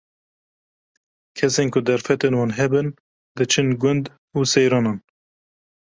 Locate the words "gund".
3.81-4.05